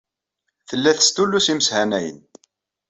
[0.69, 2.19] Tella testullus imeshanayen.